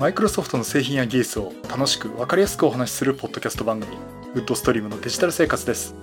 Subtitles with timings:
[0.00, 3.98] マイクロソフトの製品や技術を楽しく分かりやすくお話しするポッドキャスト番組
[4.32, 5.94] ウッドストリームのデジタル生活です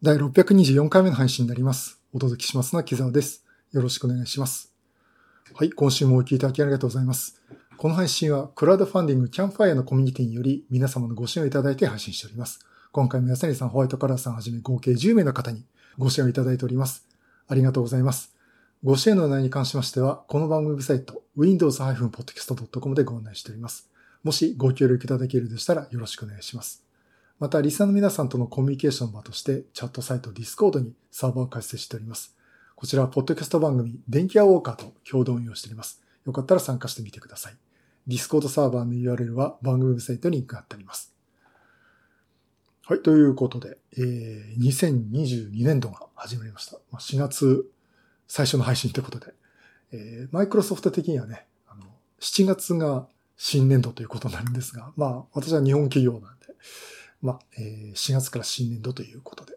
[0.00, 2.00] 第624回目の配信になります。
[2.14, 3.44] お届けしますのは木沢です。
[3.72, 4.72] よろしくお願いします。
[5.52, 7.42] はい、今週もお聞きいただきありがとうございます。
[7.76, 12.60] この配信はクラウドファンディングキャンファイアのコミュニティにより皆様のご支援をいただいて配信しております。
[12.92, 15.66] 今回も安成さん、ホワイトカラーさんはじめ合計10名の方に
[15.98, 17.06] ご支援をいただいております。
[17.46, 18.35] ありがとうございます。
[18.84, 23.88] ご支援の内容に関しましては、この番組ウェブサイト、windows-podcast.com でご案内しております。
[24.22, 26.84] もしご協力いただけるでしたらよろしくお願いします。
[27.38, 32.36] また、リスナーの皆さんとのコミュニケーション場として、チャットサイト Discord にサーバーを開設しております。
[32.74, 36.02] こちらは、ポッドキャスト番組、電気屋ウォーカーと共同運用しております。
[36.26, 37.56] よかったら参加してみてください。
[38.06, 41.14] Discord サーバーの URL は番組サイトにリンクが貼ってあります。
[42.84, 46.76] はい、ということで、えー、2022年度が始まりました。
[46.92, 47.66] まあ、4月
[48.28, 49.34] 最初の配信ということで、
[49.92, 51.84] えー、マイクロソフト的にはね、あの、
[52.20, 56.46] 7月が新年度ということになるんですが、まあ、私は日本企業なんで、
[57.22, 59.54] まあ、えー、4月から新年度ということで、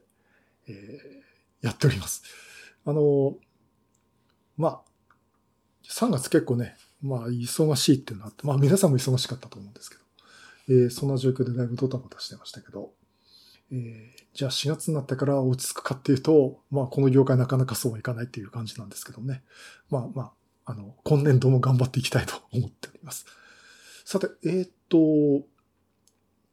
[0.67, 2.23] えー、やっております。
[2.85, 3.35] あの、
[4.57, 4.81] まあ、
[5.89, 10.01] 3月結構ね、まあ、忙しいっていうのがあって、まあ、皆さんも忙しかったと思うんですけど、
[10.69, 12.91] えー、そんな状況でだいぶドタバタしてましたけど、
[13.71, 19.43] えー、じゃあ4月になってから落ち着くかっていうと、まあ、この業界なかなかそうはいかないっていう感じなんですけどね。
[19.89, 23.25] まあまあ、あの、今年度も頑張っていきたいと思っております。
[24.05, 25.45] さて、えっ、ー、と、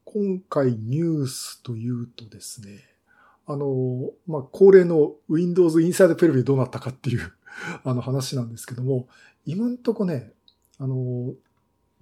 [0.05, 2.85] 今回ニュースというとですね、
[3.47, 7.33] あの、まあ、恒例の Windows Inside Preview どうなったかっていう
[7.85, 9.09] あの話なんですけども、
[9.45, 10.33] 今んとこね、
[10.79, 11.35] あの、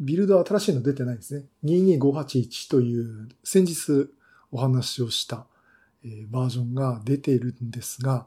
[0.01, 1.47] ビルド新しいの出てないんですね。
[1.65, 4.11] 22581という先日
[4.55, 5.47] お話をした、
[6.29, 8.27] バージョンが出ているんですが、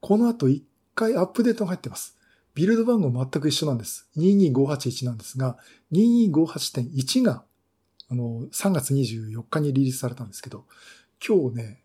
[0.00, 0.62] この後1
[0.94, 2.18] 回アップデートが入ってます。
[2.54, 4.08] ビルド番号全く一緒なんです。
[4.16, 5.56] 22581なんですが、
[5.92, 7.44] 2258.1が
[8.12, 10.66] あの、3月24日にリリースされたんですけど、
[11.26, 11.82] 今日ね、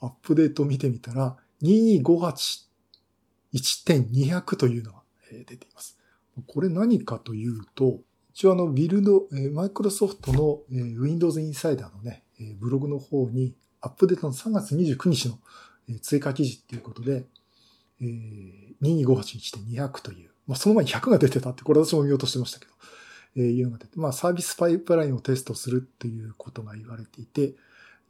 [0.00, 5.98] アップデートを見てみたら、2258.1.200というのが出ています。
[6.46, 8.00] これ何かというと、
[8.32, 12.24] 一応あの、ビルド、マイクロソフトの Windows Insider のね、
[12.58, 15.38] ブログの方に、アップデートの3月29日の
[16.02, 17.24] 追加記事っていうことで、
[18.00, 18.04] え
[18.82, 22.72] 2258.1.200という、まあ、その前に100が出てたって、これ私も見ようとしてましたけど、
[23.36, 27.54] えいうのが出て、まあサービスパイプラインをテストするっていうことが言われていて、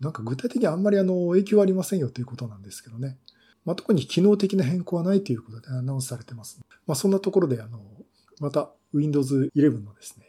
[0.00, 3.18] なんか具体的にあんまりあの影響はありませんよということなんですけどね。
[3.64, 6.60] まあ特に機能的な変更はないということでアナウンスされてます。
[6.86, 7.80] まあそんなところであの、
[8.40, 10.24] また Windows 11のですね、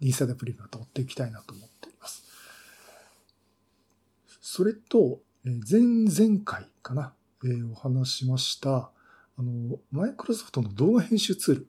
[0.00, 1.85] インサイダープリブを取っていきたいなと思って。
[4.56, 7.12] それと、前々回かな、
[7.44, 8.90] えー、お話しました、
[9.36, 11.68] あの、マイクロソフトの動画編集ツール。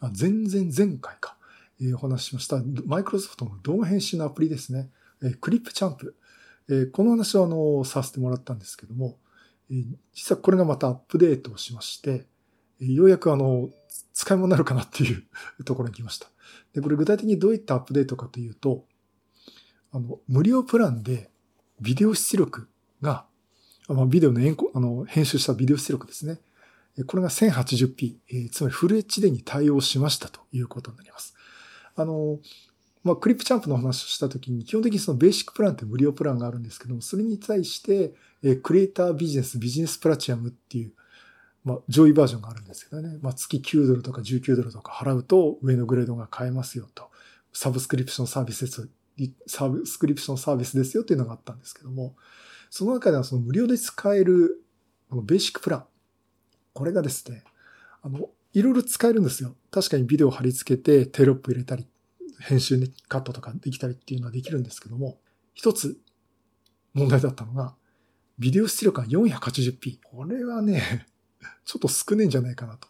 [0.00, 1.38] あ、前々前回か。
[1.80, 4.90] えー、お話ししました、マイクロソフトの動画編集のアプリですね。
[5.22, 6.16] えー、クリップチャンプ。
[6.68, 9.16] えー、この話をあの、させてもらったんですけども、
[9.70, 12.26] えー、実はこれがまたアップデートをしまして、
[12.78, 13.70] えー、ようやくあの、
[14.12, 15.24] 使い物になるかなっていう
[15.64, 16.28] ところに来ました。
[16.74, 18.84] で、これ具体的にどういったアップデートかというと、
[19.92, 21.30] あの、無料プランで
[21.80, 22.68] ビデオ出力
[23.02, 23.24] が、
[23.88, 26.38] まあ、ビデオのエンコあの編集したビデオ出力ですね。
[27.06, 31.34] これが 1080p、えー、つまりフル HD に対応しましたということになります。
[31.94, 32.38] あの、
[33.04, 40.92] まあ、クリップチャンプの話をしたときに、基本的にそのベーシックプランって無料プランがあるんですけども、それに対して、えクリエイタービジネス、ビジネスプラチアムっていう、
[41.64, 43.18] まあ、上位バージョンがあるんですけどね。
[43.22, 47.10] まあ、月9ドルとか19ドルとか払うと上のグレードが買えますよと。
[47.52, 48.88] サブスクリプションサービスです
[49.46, 52.14] サブスクリプションサービスですよっていうのがあったんですけども、
[52.70, 54.62] その中ではその無料で使える、
[55.10, 55.84] このベーシックプラン。
[56.74, 57.42] これがですね、
[58.02, 59.54] あの、いろいろ使えるんですよ。
[59.70, 61.86] 確かにビデオ貼り付けてテロップ入れたり、
[62.40, 65.18] 編集にカットとかできたりっていうのはできるんですけども、
[65.54, 65.98] 一つ
[66.94, 67.74] 問題だったのが、
[68.38, 69.98] ビデオ出力が 480p。
[70.02, 71.06] これはね、
[71.64, 72.88] ちょっと少ねえんじゃないかなと。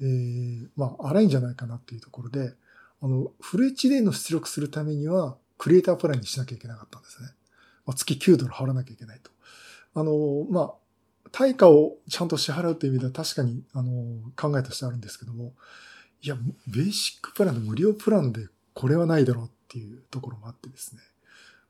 [0.00, 2.54] えー、まあ、荒いんじゃないかなっていうところで、
[3.00, 7.28] あの、フル HD の出力するためには、クリエイタープランにしなきゃいけなかったんですね。
[7.86, 9.30] まあ、月9ドル払わなきゃいけないと。
[9.94, 13.92] あの、まあ、対価をちゃんと支払うという意味では確かに、あの、
[14.34, 15.52] 考えとしてあるんですけども、
[16.20, 16.36] いや、
[16.66, 21.02] ベーシックプランの無料プランでこれはないだろうっていうところもあってですね。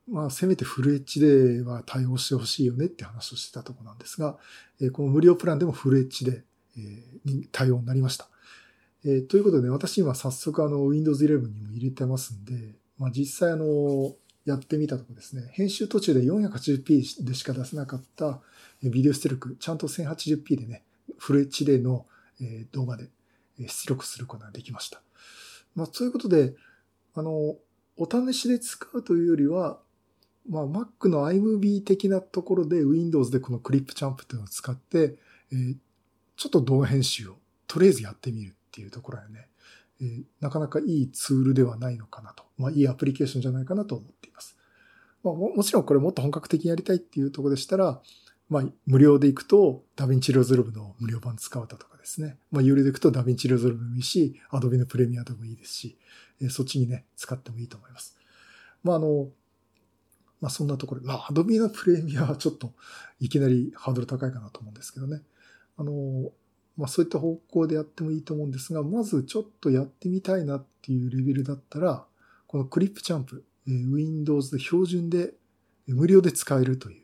[0.09, 4.39] まあ、せめてフル HD は対応してほしいよねって話をしてたとこなんですが、
[4.81, 6.41] えこの無料プランでもフル HD
[7.25, 8.27] に対応になりました。
[9.05, 18.41] え、ということで、ね、私今早速あの Windows 11にも入れてますんで、まあ、実際あの、やってみたところですね、編集途中で 480p でしか出せなかった
[18.83, 20.83] ビデオ出力、ちゃんと 1080p でね、
[21.17, 22.05] フル HD の
[22.71, 23.07] 動画で
[23.57, 25.01] 出力することができました。
[25.75, 26.55] まあ、そういうことで、
[27.15, 27.55] あの、
[27.95, 29.79] お試しで使うというよりは、
[30.49, 35.15] まあ、Mac の iMovie 的なところで Windows でこのクリップチャンプっていうのを使って、
[35.51, 35.75] えー、
[36.35, 37.37] ちょっと動画編集を
[37.67, 39.47] とりあえずやってみるっていうところはね、
[40.01, 42.43] えー、なかなかいいツールではないのかなと。
[42.57, 44.57] まあ、いいアプリケーションじゃないかなと思っています。
[45.23, 48.01] まあ、もちろんこれもっと本格的にやりたいっていうところでしたら、
[48.49, 52.37] まあ、無料で行くと、 DaVinci Resolve の無料版使うだとかですね。
[52.51, 55.97] まあ、有料で行くと DaVinci Resolve もいいし、 Adobe のプレミアでもいいですし、
[56.41, 58.17] えー、そっちにね、使ってもいいと思います。
[58.83, 59.29] まあ、あの、
[60.41, 62.73] まあ、そんなところまあ、 Adobe のプレミアはちょっと、
[63.19, 65.21] いきなりハードル高いかなと思うんですけどね。
[65.77, 66.31] あの、
[66.77, 72.05] まあ、そういった方向でやってもいいと思うんですが、まずちょっとやってみたいなっていうレベルだったら、
[72.47, 75.33] このクリップチャンプ、え、Windows で標準で
[75.87, 77.03] 無料で使えるという、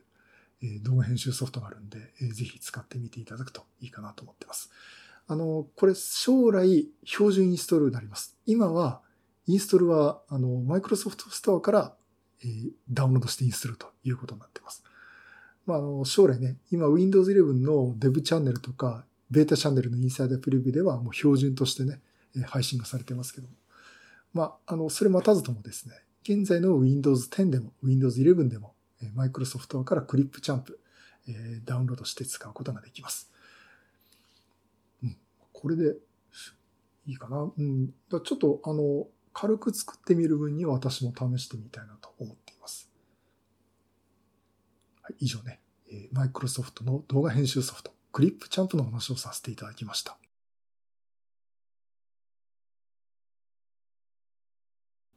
[0.63, 4.71] え、動画編集ソフトがあるんで、えー、ぜひ使ってみていただくといいかなと思ってます。
[5.27, 8.35] あの、これ将来標準インストールになります。
[8.45, 9.01] 今は、
[9.45, 11.95] インストールは、あの、Microsoft Store から、
[12.43, 12.47] え、
[12.89, 14.83] ダウンロードしてインストールということになってます。
[15.65, 22.01] まあ、あの、将来ね、今 Windows 11の Dev チャンネルとか、ベータチャンネルのインサイダープレビューではもう標準としてね、
[22.47, 23.53] 配信がされてますけども。
[24.33, 28.75] まあ、あの、それ待たずともですね、現在の Windows 10でも Windows 11でも、
[29.15, 30.79] Microsoft からクリップチャンプ、
[31.27, 33.31] えダウンロードして使うことができます。
[35.03, 35.17] うん、
[35.53, 35.95] これで
[37.05, 37.51] いいかな。
[37.55, 42.91] うん、ちょっとあの、軽く作ってみる分には私も試してみたいなと思っています。
[45.01, 45.61] はい、以上ね、
[46.11, 50.17] マイクロソフトの動画編集ソフト、クリップチャンプの話をさせていただきました。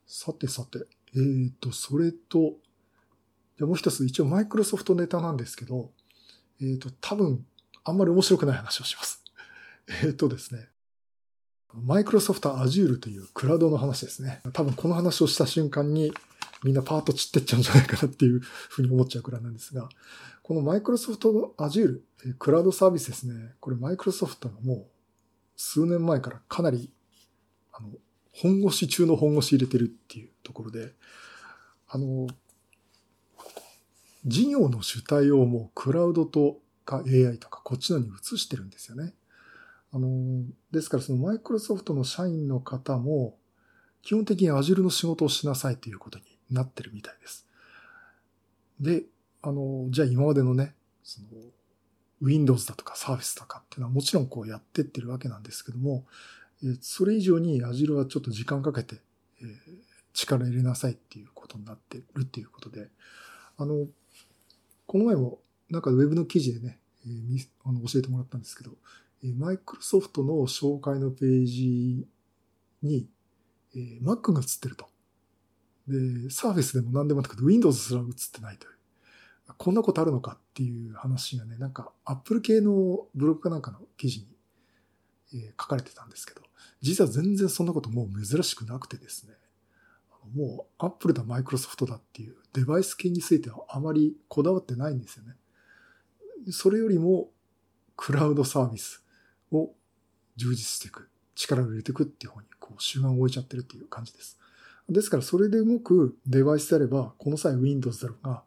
[0.07, 0.81] さてさて、
[1.15, 2.57] えっ、ー、と、それと、
[3.57, 5.91] じゃもう一つ、一応マイクロソフトネタなんですけど、
[6.61, 7.47] えっ、ー、と、多分、
[7.85, 9.25] あんまり面白くない話をします。
[9.89, 10.69] えっ、ー、とですね、
[11.73, 14.43] マイクロソフト Azure というクラウドの話ですね。
[14.53, 16.13] 多分この話をした瞬間に
[16.63, 19.89] みんなパート散ってっちゃうんじゃないかなっていうふうに思っちゃうくらいなんですが、
[20.53, 22.01] このマイクロソフト Azure、
[22.39, 23.55] クラウドサービスですね。
[23.59, 24.87] これマイクロソフトがもう
[25.57, 26.93] 数年前からかなり、
[27.73, 27.89] あの、
[28.35, 30.93] 本腰中の本腰入れてるっていうところで、
[31.89, 32.27] あの、
[34.27, 39.15] 事業の主体をもうクラウドとか AI とかこっちのに移してるんですよね。
[39.91, 43.39] あの、ですからそのマイクロソフトの社員の方も
[44.03, 47.47] 基本的に Azure の仕事をしなさいということになってるみたいです。
[48.79, 49.05] で、
[49.43, 51.27] あの、じゃあ今までのね、その
[52.21, 56.07] Windows だとか Surface とかっていうのはもちろんこうやってってるわけなんですけども、
[56.81, 58.97] それ以上に Azure はちょっと時間かけて、
[59.43, 59.47] え
[60.13, 62.89] 力入れなさいっていうことになってるっていうことで、
[63.57, 63.87] あの、
[64.87, 65.39] この前も
[65.71, 68.73] なんかウェブの記事でね、えー、あの教えてもらったんですけど、
[69.39, 72.07] マイクロソフトの紹介のページ
[72.83, 73.09] に、
[73.75, 74.87] えー、Mac が映ってると。
[75.89, 75.97] で、
[76.29, 78.73] Surface でも何でもなくて Windows すら映ってないという。
[79.59, 84.27] こんなことあるのかっていう話がね、なんか Apple 系のブログかなんかの記事に、
[85.35, 86.43] え、書かれてたんですけど、
[86.81, 89.35] 実は全然そんなこともう珍しくなくてですね、
[90.35, 95.35] もう Apple だ Microsoft だっていうデバイス系についてはあまりこだわってないんですよね。
[96.51, 97.31] それよりも
[97.97, 99.05] クラウドサービス
[99.51, 99.73] を
[100.37, 104.39] 充実していく、力を入れていくっていう方にこう主眼を置いちゃってるっていう感じです。
[104.89, 108.43] ですからそれで動くデバイスであれば、この際 Windows だろうが、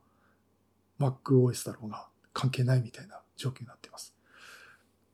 [1.00, 4.16] MacOS だろうが関係ないみたいな状況になっています。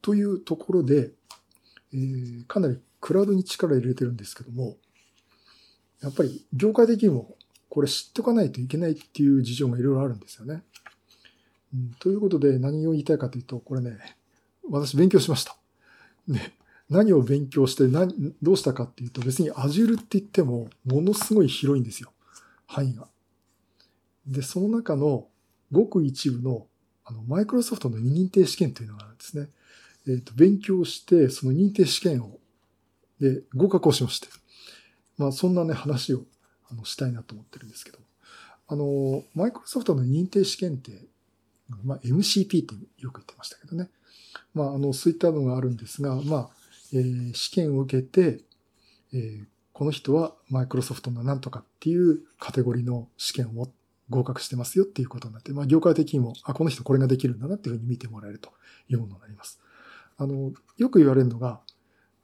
[0.01, 1.11] というところで、
[1.93, 4.77] えー、かなりクラウドに力を入れてるんですけども、
[6.01, 7.35] やっぱり業界的にも
[7.69, 10.63] これ知っておかないといけないっていう事情がいろいろあるんですよね。
[11.73, 13.97] うん、ということで何を言いたいかというと、これね、
[14.69, 15.55] 私勉強しました。
[16.27, 16.39] で、
[16.89, 22.11] 何を勉強して何、どうしたかっていうと別に Azure って言ってもものすごい広いんですよ。
[22.67, 23.07] 範囲が。
[24.27, 25.27] で、その中の
[25.71, 26.67] ごく一部の
[27.03, 29.49] あの、マイクロソフトの認定試験というのがあるんですね。
[30.07, 32.39] えっ、ー、と、勉強して、その認定試験を、
[33.19, 34.27] で、合格をしまして。
[35.17, 36.23] まあ、そんなね、話を、
[36.69, 37.99] あの、したいなと思ってるんですけど。
[38.67, 41.05] あの、マイクロソフトの認定試験って、
[41.83, 43.89] まあ、MCP ってよく言ってましたけどね。
[44.53, 46.49] まあ、あの、そういったのがあるんですが、まあ、
[46.93, 48.41] えー、試験を受けて、
[49.13, 53.80] えー、この人はマイクロソフトのなんとかっていうカテゴリーの試験を持って、
[54.11, 58.51] 合格してますよっていうことになって、まあ、業界的にも、あ、この人これができるんだなっていうふうに見てもらえると
[58.89, 59.59] いうものになります。
[60.17, 61.61] あの、よく言われるのが、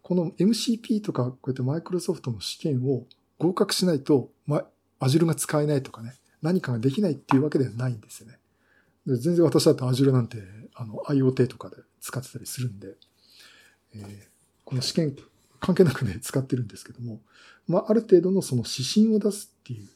[0.04, 3.06] この MCP とか、こうやってマイクロソフトの試験を
[3.40, 4.64] 合格しないと、ま
[5.00, 8.38] あ、Azure が使えないとかね、何かができないっていうわけではないんですよね。
[9.06, 10.38] で全然私だって Azure なんて、
[10.76, 12.96] あの、IoT とかで使ってたりするんで、
[13.96, 14.04] えー、
[14.66, 15.16] この試験
[15.60, 17.22] 関係なくね、使ってるんですけども、
[17.68, 19.90] まあ、ある程度のその指針を出すっていう、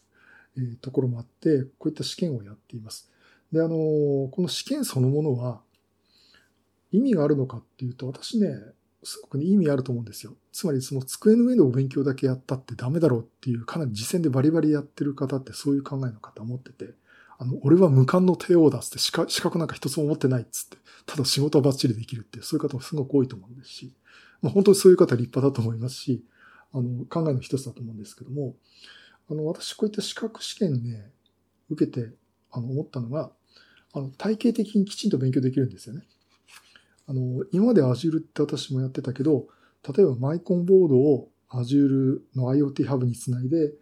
[0.58, 3.10] え、ところもあって、こういった試験をやっています。
[3.52, 5.62] で、あの、この試験そのものは、
[6.92, 8.50] 意味があるのかっていうと、私ね、
[9.04, 10.36] すごくね、意味あると思うんですよ。
[10.52, 16.94] つまりその机の上のお勉強だけやったってダメだろうっていう、かなり実践でバリバリやってる方ってそういう考えの方持ってて、
[17.40, 20.78] あの、俺は無冠の帝王だっつって資格なんか一つも持ってないっつって、
[21.08, 23.94] ただ仕事はバッチリできるっていう、そういう方もすごく多いと思うんですし、
[24.44, 26.24] まあ、本当にそういう方立派だと思いますし、
[26.74, 28.56] あの、考えの一つだと思うんですけども、
[29.32, 31.10] あの、私こういった資格試験ね、
[31.70, 32.12] 受けて、
[32.52, 33.32] あの、思ったのが、
[33.94, 36.04] あの、体系的にきちんと勉強できるんですよね。
[37.08, 39.48] あの、今まで Azure って私もやってたけど、
[39.96, 43.74] 例えばマイコンボードを Azure の IoT ハブにつないで、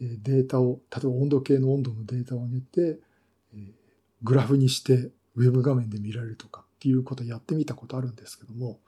[0.00, 2.98] データを、例えば温度計の温度のデータを上げて、
[4.22, 8.80] グラフにしてウェブ画面で見られるとかっていうことをやってみたことあるんですけども、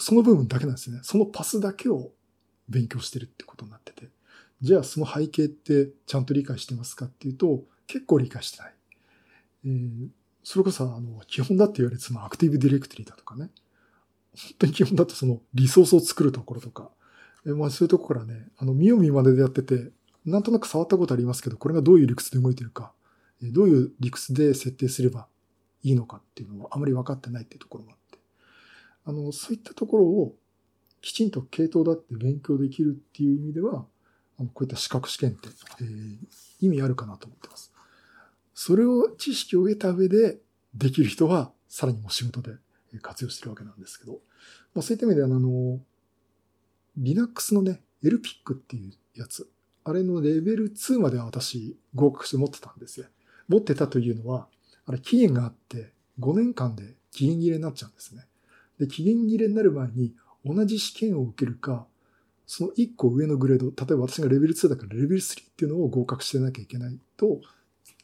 [0.00, 0.98] その部分だけなんですね。
[1.02, 2.10] そのパスだけを
[2.68, 4.15] 勉強してるってことになってて。
[4.60, 8.74] じゃあその背景ってちゃんと理解してますかっていうと、結構理解してない。
[9.66, 10.08] えー、
[10.42, 13.50] それこそあの、基本だって言われてそのアクティブディレクトリだとかね。
[14.34, 16.90] 本当に基本だとそのリソースを作るところとか。
[17.46, 19.90] えー、まあそういうところからね、あの、見よう見まねでやってて、
[20.24, 22.92] なんとなく触ったことありますけど、これがどういう理屈で動いてるか、
[23.42, 25.28] どういう理屈で設定すれば
[25.82, 28.18] いいのかっていうのをあまり分かってないっていうところもあって。
[29.04, 30.34] あの、そういったところを
[31.00, 33.86] きちんと系統だって勉強できるっていう意味では、
[34.38, 35.48] あのこういった資格試験って、
[35.80, 36.16] えー、
[36.60, 37.72] 意味あるかなと思ってます。
[38.54, 40.38] それを知識を得た上で
[40.74, 42.52] できる人はさらにも仕事で
[43.02, 44.20] 活用してるわけなんですけど、
[44.74, 45.80] まあ、そういった意味では、あの、
[46.96, 49.48] Linux のね、LPIC っていうやつ、
[49.84, 53.06] あれのレベル2までは私合格して持ってたんですよ。
[53.48, 54.48] 持ってたというのは、
[54.86, 58.22] あれ期限があって5年間で期限切れになっちゃうんですね。
[58.78, 60.14] で、期限切れになる前に
[60.44, 61.86] 同じ試験を受けるか、
[62.46, 67.40] その1個上のグレード、例えば私がレベル2だからレベル3っていうのを合格してなきゃいけないと、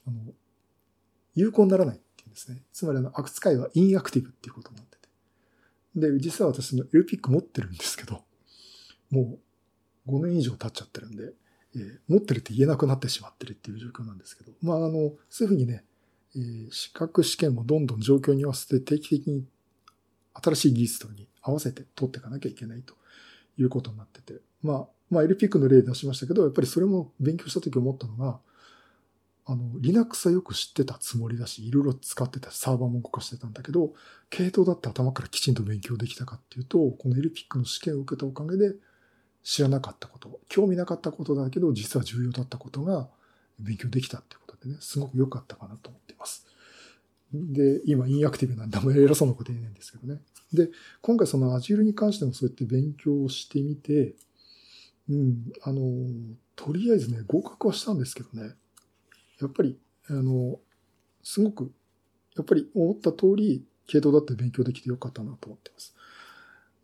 [0.06, 0.16] あの、
[1.34, 2.62] 有効にならないっていうんですね。
[2.72, 5.08] つまりあの、扱いはインアクティブっていうことになってて。
[6.12, 8.24] で、実は私の LPIC 持ってるんですけど、
[9.10, 9.38] も
[10.06, 11.32] う5年以上経っちゃってるんで、
[11.76, 15.84] えー、持ってるって言えなくなってしまってるっていう状況なんですけど、まあ、あの、そういうふうにね、
[16.34, 19.44] えー、資格試験もどんどん状況に合わせて定期的に
[20.34, 22.94] 新しい技術に合わせて取っていかなきゃいけないと
[23.58, 28.38] いうことになってて、まあ、まあ、LPIC の例出しましたけど、やっぱりそれも勉強した時思ったのが、
[29.44, 33.92] あの、Linux はよく知ってたつもりだし、いろいろ使ってたサーバーも動かしてたんだけど、
[34.30, 38.74] 系統だって頭からきちんと勉強できたかっていうと、この LPIC の試験を受けたおかげで
[39.42, 43.08] 知らなかったこと、興味なかったことだけど、実は重要だったことが
[43.58, 46.46] 勉強できたってことでね、すごく良かったかなと思っています。
[47.32, 50.20] で、今、インアクティブなんで、あんまり偉そうなこと言えないんですけどね。
[50.52, 50.70] で、
[51.00, 54.14] 今回その Azure に関してもそうやって勉強をしてみて、
[55.08, 55.80] うん、あの、
[56.56, 58.54] とりあえずね、合格はしたんですけどね、
[59.40, 60.58] やっぱり、あの、
[61.22, 61.72] すごく、
[62.36, 65.94] やっぱり思った通り、系統だって勉強できてよかったなと思ってます。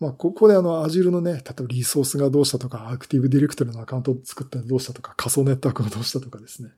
[0.00, 6.70] まあ、ここであの、Azure のね、例えばリソースがどうしたとか、アクティブディレクトリのアカウントを作ったらどうしたとか、仮想ネットワークがどうしたとかですね。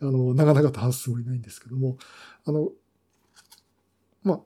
[0.00, 1.96] あの、長々と話すつもりないんですけども、
[2.44, 2.70] あの、
[4.26, 4.40] まあ、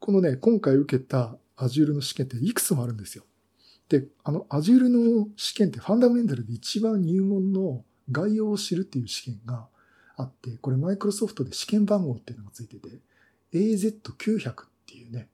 [0.00, 3.24] このね、今回受けた Azure の試験っていくつもあるんですよ。
[3.88, 9.68] で、あの Azure の試験ってファンダメンタルで一番入門の概要を知るっていう試験が
[10.16, 12.88] あって、これマイクロソフトで試験番号っていうのがついてて、
[13.54, 14.54] AZ900 っ
[14.86, 15.28] ていうね、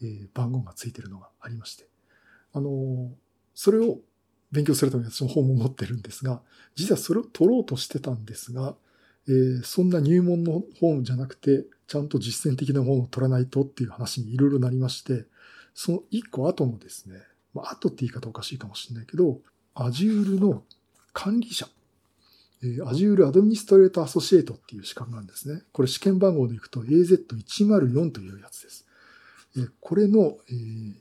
[0.00, 1.86] えー、番号がついてるのがありまして。
[2.54, 3.08] あのー、
[3.54, 3.98] それを
[4.50, 6.40] 勉強するために私も本も持ってるんですが、
[6.74, 8.74] 実はそれを取ろうとしてたんですが、
[9.28, 15.26] えー、そんな入門の本じゃなくて、ちゃんと実践的な本を取らないとっていう話にいろいろなりまして、
[15.74, 17.16] その一個後のですね、
[17.54, 19.40] まあ、後って言い方おかしいかもしれないけど、
[19.74, 20.64] Azure の
[21.12, 21.68] 管理者、
[22.62, 25.62] えー、Azure Administrator Associate っていう資格なんですね。
[25.72, 28.86] これ試験番号でいくと AZ104 というやつです。
[29.80, 30.94] これの、えー、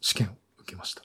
[0.00, 1.02] 試験を受けました。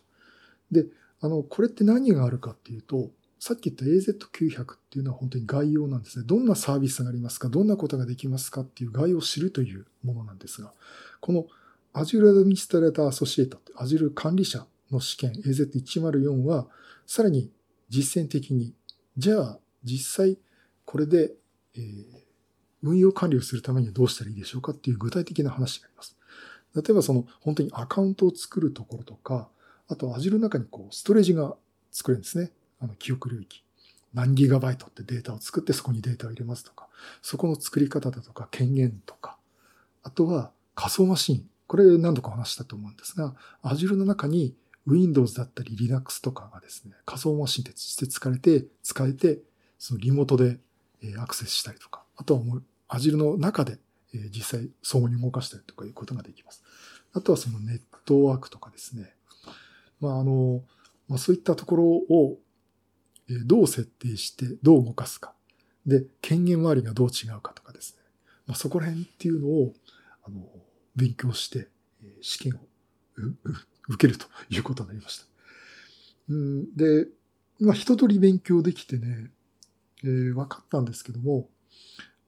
[0.72, 0.86] で、
[1.22, 6.26] あの、これって何があるかっていうと、さっき言った AZ900 っていうのは本当に概要なんですね。
[6.28, 7.50] どんなサービスがありますか？
[7.50, 10.74] どんなことができますかっていう概要を知るというものなんですが、
[11.20, 11.46] この
[11.94, 16.68] Azure Administrator Associate、Azure 管理者の試験 AZ104 は、
[17.06, 17.52] さらに
[17.90, 18.74] 実践的に、
[19.18, 20.38] じゃあ実際
[20.86, 21.34] これで、
[21.76, 22.04] えー、
[22.82, 26.16] 運用管理をするためにはどうしたらいいでしょうかっていう具体的な話があります。
[26.76, 29.50] 例えばその本当にアカウントを作るところとか、
[29.88, 31.56] あと Azure の中にこうストレージが
[31.92, 32.52] 作れるんですね。
[32.80, 33.64] あの記憶領域。
[34.14, 36.88] 何ギガバイトってデータを作ってそこにデータを入れますとか、
[37.22, 39.38] そこの作り方だとか権限とか、
[40.04, 44.56] あとは仮想マシン、これ何度か話したと思うんですが、Azure の中に
[44.88, 49.40] Windows だったり Linux とかがですね、仮想マシンとして使えて、使えて、
[49.78, 50.60] そのリモートで
[51.20, 53.80] アクセスしたりとか、あとはもう Azure の中で
[54.14, 56.64] 実際相互に動かしたりとかいうことができます。
[57.14, 59.14] あとはそのネットワークとかですね。
[60.00, 60.64] まあ、あの、
[61.08, 62.38] まあ、そういったところを
[63.46, 65.34] どう設定してどう動かすか。
[65.86, 68.02] で、権限周りがどう違うかとかですね。
[68.46, 69.74] まあ、そこら辺っていうのを、
[70.24, 70.48] あの、
[70.96, 71.68] 勉強して、
[72.22, 72.60] 試験を
[73.90, 75.26] 受けるということになりました。
[76.30, 77.08] うん、で、
[77.60, 79.32] まあ、一通り勉強できてね、
[80.04, 81.50] えー、分かったんですけども、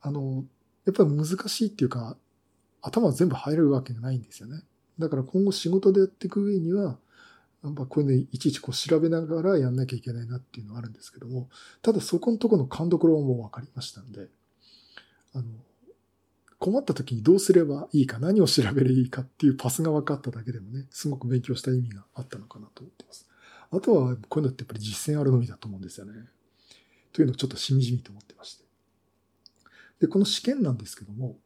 [0.01, 0.45] あの、
[0.85, 2.17] やっぱり難しいっていうか、
[2.81, 4.61] 頭全部入れるわけがないんですよね。
[4.97, 6.97] だから今後仕事でやっていく上には、
[7.63, 11.49] やっぱこういうのいちいちこう調べながらやんなきゃいけないなっていうのはあるんですけども、
[11.81, 14.27] ただそこのところの勘どころはもう分かりましたんで、
[15.33, 15.43] あの、
[16.57, 23.27] 困った時にどうすればいいか、何を調べればいいかっていうパスが分かっただけでもね、すごく勉強した意味があったのかなと思ってます。
[23.71, 26.13] あとは、こういうのってやっぱり実践あるのみだと思うんですよね。
[27.13, 28.63] というのをちょっとしみじみと思ってまして。
[29.99, 31.37] で、この試験なんですけども、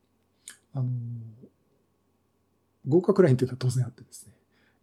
[0.73, 0.89] あの、
[2.87, 4.33] 合格ラインというのは当然あってですね、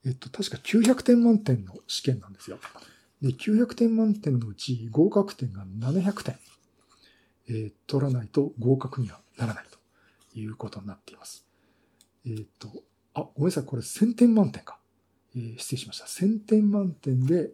[0.07, 2.59] えっと、確か900点満点の試験なんですよ。
[3.21, 6.39] で、900点満点のうち合格点が700点、
[7.49, 11.47] えー、取らないと合格にはならないということになっています。
[12.27, 12.69] えっ、と、
[13.15, 14.79] あ、ごめんなさい、これ1000点満点か。
[15.37, 16.07] えー、失礼しました。
[16.07, 17.51] 1000点満点で、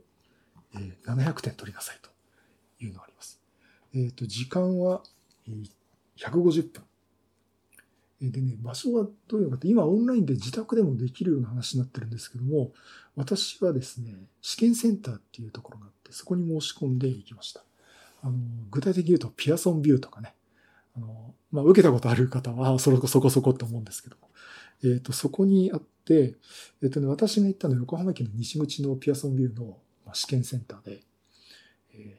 [0.74, 2.10] えー、700点取りなさいと
[2.84, 3.40] いうのがあります。
[3.94, 5.02] えっ、と、時間は、
[5.48, 5.68] えー、
[6.16, 6.84] 150分。
[8.20, 12.73] でね、場所はどういうのかって、今オンラインで自宅でもできるような話になってるんですけども、
[13.14, 17.62] 私はですね、試験センターっていうところがあって、そこに申し込んでいきました。
[18.23, 18.35] あの、
[18.70, 20.35] 具体的に言うと、ピアソンビューとかね、
[20.96, 24.30] あの、まあ、受けたことある方は、そこそこそこって思うんですけども、
[24.82, 26.37] えっ、ー、と、そこにあって、
[26.82, 29.76] えっ、ー、とね、私が行ったのは横浜駅の西口のピアソンビューの
[30.12, 31.00] 試験センターで、
[31.94, 32.18] え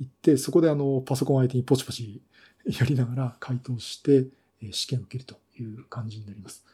[0.00, 2.22] ー、行って、そこであの、パソコン相手にポチポチ
[2.66, 4.26] やりながら回答して、
[4.72, 6.64] 試験を受けるという感じになります。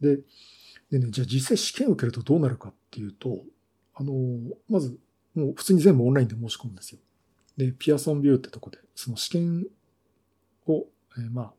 [0.00, 0.18] で、
[0.90, 3.44] でね、じゃあ実際試験を受けるとどうなるかっていうと、
[3.94, 4.12] あの、
[4.68, 4.98] まず、
[5.34, 6.98] もう普通に全部オンラインで申し込むんですよ。
[7.56, 9.66] で、ピアソンビューってとこで、その試験
[10.66, 10.86] を、
[11.18, 11.52] えー、まあ、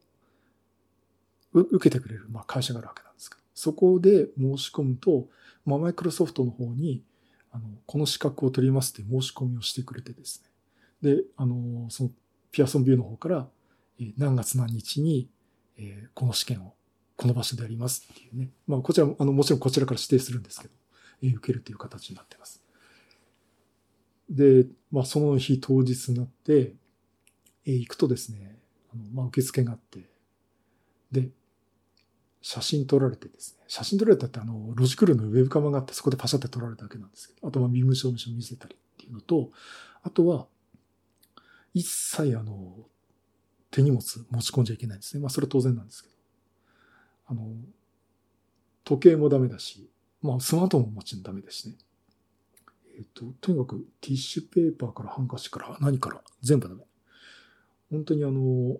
[1.54, 5.28] 受けてくれる、まあ、会社があるわけなんですけど、そこで申し込むと、
[5.66, 7.04] まあ、マイクロソフトの方に、
[7.52, 10.44] あの、この資格を取りますって申し込みをしてくれてです
[11.04, 11.16] ね。
[11.16, 12.12] で、あの、その
[12.52, 13.48] ピアソンビューの方から、
[14.18, 15.30] 何月何日に
[15.82, 16.74] えー、この試験を
[17.18, 18.50] この場所でやりますっていうね。
[18.68, 20.74] まあ、こちらも、あの、もちろんこちらから指定するんですけど、
[21.24, 22.64] えー、受けるという形になってます。
[24.30, 26.74] で、まあ、その日当日になって、
[27.66, 28.58] えー、行くとですね、
[28.94, 30.10] あの、まあ、受付があって、
[31.12, 31.30] で、
[32.42, 39.52] 写真撮られてですね、写真撮られたってあの、ロジクールのウェブカマがあって、そこでパシャって撮られただけなんですけど、あとは身分証明書見せたりっていうのと、
[40.02, 40.48] あとは、
[41.74, 42.76] 一切あの、
[43.72, 45.22] 手荷物持ち込んじゃいけないんですね。
[45.22, 46.16] まあそれは当然なんですけど。
[47.28, 47.56] あの、
[48.84, 49.90] 時計もダメだし、
[50.22, 51.76] まあスマートフォンももちろんダメですね。
[52.98, 56.84] えっ、と、とにかくティッシュペーパーからハンカチから何から全部ダメ。
[57.90, 58.78] 本当にあの、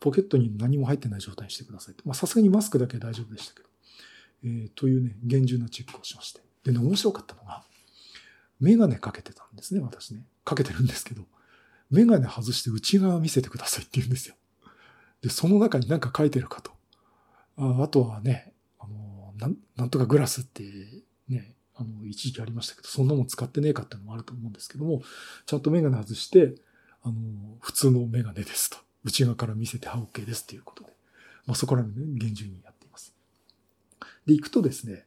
[0.00, 1.94] ポケットに何も入ってない状態にしてください。
[2.04, 3.68] まあさすがにマスクだけ大丈夫でしたけど。
[4.44, 6.40] えー、というね、厳重なチェックをしまして。
[6.64, 7.64] でね、面白かったのが、
[8.60, 10.26] メガネかけてたんですね、私ね。
[10.44, 11.22] かけてるんですけど。
[11.94, 14.34] メガネ外して内側見せてくださいって言うんですよ。
[15.22, 16.72] で、その中に何か書いてるかと。
[17.56, 20.64] ああとはね、あの、なん、なんとかグラスって
[21.28, 25.02] ね、あの、一時期ありましたけど、そんなもん使ってねえかっていうのもあると思うんですけども、
[25.46, 26.54] ちゃんとメガネ外して、
[27.02, 27.14] あの、
[27.60, 28.78] 普通のメガネですと。
[29.04, 30.90] 内側から見せて、は OK ですっていうことで。
[31.46, 33.14] まあ、そこら辺ね、厳重にやっています。
[34.26, 35.04] で、行くとですね、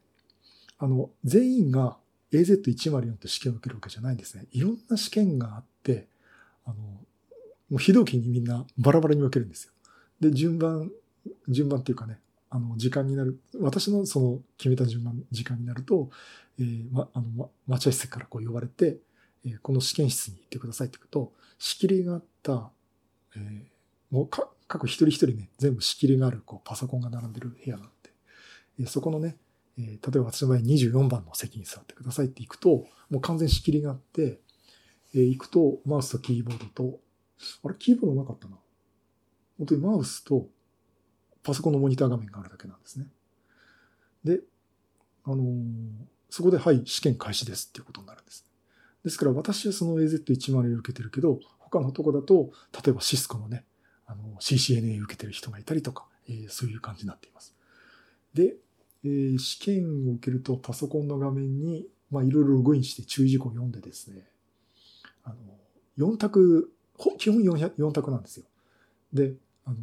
[0.78, 1.98] あの、全員が
[2.32, 4.46] AZ104 って試験を受けるわけじゃないんですね。
[4.52, 6.08] いろんな試験があって、
[6.68, 7.02] あの、も
[7.72, 9.72] う非同期にみんなバラバラに分けるんですよ。
[10.20, 10.90] で、順番、
[11.48, 16.10] 順番っていうかね、あの、時間になる、私のその決めた順番、時間になると、
[16.58, 18.98] えー、ま、あの、ま、待合室からこう呼ばれて、
[19.44, 22.70] えー、この試験室に行ってくださいって言うと、仕切りがあった、
[23.36, 28.10] えー、もうか、各一人一人ね、全部仕切りがある、こう、パソコンが並んでる部屋があって、
[28.80, 29.36] えー、そこのね、
[29.78, 34.40] えー、例えば私の場合24番の席に座ってくださいって行くと、もう完全仕切りがあって、
[35.14, 37.00] えー、行くと、マウスとキーボードと、
[37.64, 38.56] あれ、キーボードなかったな。
[39.58, 40.48] 本当にマウスと
[41.42, 43.06] パソコンのモニター画面があるだけなんですね。
[44.24, 44.40] で、
[45.24, 45.78] あのー、
[46.30, 48.46] そこで、はい、試験開始ですっていうことになるんです。
[49.04, 53.64] ですから私はその AZ104 を受けてるけど、他のとこだと、例えばシスコのね、
[54.06, 57.54] あの、CCNA 受けてる人がいたりとか、えー、そういう感じになっています。
[58.34, 58.56] で、
[59.04, 64.28] えー試験を受けるとパソコンの画面に、まあ、いろいろログインして注意事項を読んでですね、
[65.28, 65.34] あ
[65.98, 66.72] の、4択、
[67.18, 68.46] 基本 4, 4択なんですよ。
[69.12, 69.76] で、あの、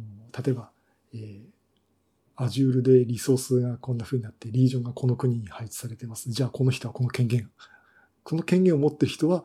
[0.44, 0.70] 例えば、
[1.14, 6.30] えー、Azure でリソースがこんな風になって、リージョンがこの国に配置されてます。
[6.30, 7.50] じゃあこの人はこの権限、
[8.24, 9.44] この権限を持ってる人は、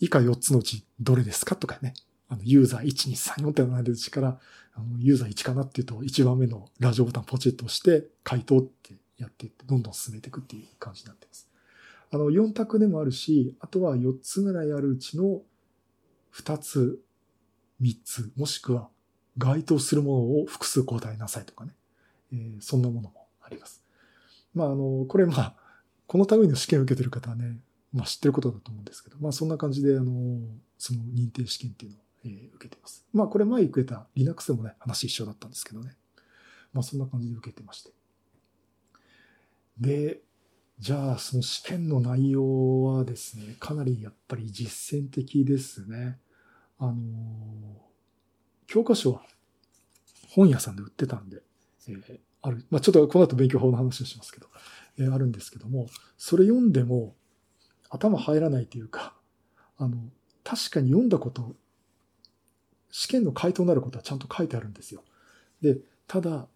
[0.00, 1.94] 以下4つのうちどれですかとかね。
[2.28, 4.38] あの、ユーザー1、2、3、4って並んでるうちから、
[4.74, 11.47] あの、ユーザー1かなっていうと、1番目のラジオボタンポチッと押して、回答ってやっていって、どんどん進めていくっていう感じになってます。
[12.10, 15.42] あの、4択でもあるし、あとは4つぐらいあるうちの
[16.32, 17.00] 2つ、
[17.80, 18.88] 3つ、もしくは
[19.36, 21.74] 該当するものを複数答えなさいとかね。
[22.32, 23.82] えーそんなものもあります。
[24.54, 25.56] まあ、あの、これまあ、
[26.06, 27.60] この類の試験を受けてる方はね、
[27.92, 30.40] まあ知ってることだと思うんですけど、まあそんな感じで、あの、
[30.78, 33.06] その認定試験っていうのを、えー受けてます。
[33.12, 35.96] まあこれ前受けた Linux でもね、話一緒だったんですけどね。
[36.72, 37.92] まあそんな感じで受けてまして。
[39.78, 40.20] で、
[40.78, 46.18] じゃあその試験の内容はですね、かなりやっぱり実践的ですね。
[46.78, 46.94] あの、
[48.68, 49.22] 教科書は
[50.28, 51.42] 本屋さんで売ってたんで、
[51.88, 54.46] えーある、まあちょっとこの後勉強法の話をしますけど、
[54.98, 57.16] えーあるんですけども、それ読んでも
[57.90, 59.14] 頭入らないというか、
[59.78, 59.96] あの、
[60.44, 61.56] 確かに読んだこと、
[62.92, 65.02] 試験の回答になることはちゃんと書いてあるんですよ。
[65.60, 66.46] で、ただ、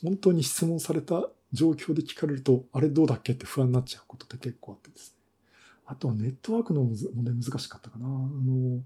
[0.00, 5.16] 本当に質問された状況で聞かれると、あれどうだっけって不安になっちゃうことって結構あってですね。
[5.86, 8.06] あとはネットワークの問題難しかったかな。
[8.06, 8.80] あの、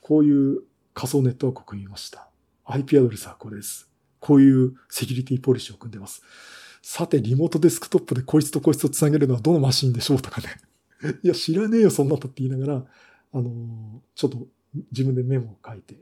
[0.00, 0.62] こういう
[0.94, 2.28] 仮想ネットワークを組みました。
[2.64, 3.88] IP アドレスはこれです。
[4.18, 6.22] こういうセキュリティポリシーを組んでます。
[6.80, 10.48] さて、リモートデスクトップでこいつとこいつをつなげるのはどのマシンでしょうとかね。
[11.22, 12.86] いや、知らねえよ、そんなのって言いながら、
[13.32, 14.46] あの、ちょっと
[14.90, 15.96] 自分でメモを書いて、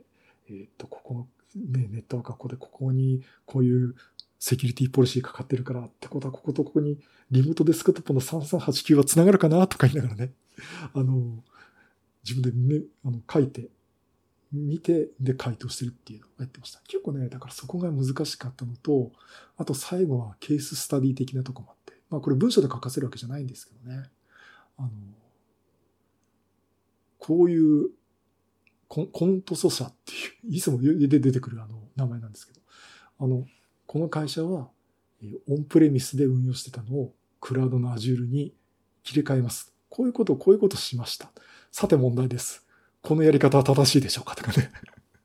[0.49, 3.95] えっと、ここ、ね、ネットワークはここで、ここにこういう
[4.43, 6.97] セキュリティポリシーかかってるから、ってことはこことここに
[7.29, 10.31] リモートデスクトップの3389は繋がるかなとか言いながらね、
[10.95, 11.43] あの、
[12.27, 13.69] 自分でめあの書いて、
[14.51, 16.81] 見て、で回答してるっていうのをやってました。
[16.87, 19.11] 結構ね、だからそこが難しかったのと、
[19.57, 24.09] あと最後はケーススタディ的なとこもあって、まあこれ文章で書かせるわけじゃないんですけどね。
[24.77, 24.89] あの、
[27.19, 27.91] こういう
[28.87, 30.13] コンコントソ社って
[30.47, 32.59] いう、いつもで出てくるあの名前なんですけど、
[33.19, 33.45] あの、
[33.91, 34.69] この会社は
[35.49, 38.53] オンプレミスで運用してたのをクラウドの Azure に
[39.03, 39.73] 切り替えます。
[39.89, 41.29] こういうこと、こういうことしました。
[41.73, 42.65] さて問題です。
[43.01, 44.33] このやり方は正しいでしょうか？
[44.37, 44.71] とかね。